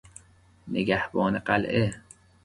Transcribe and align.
نگهبان 0.67 1.39
قلعه 1.39 2.01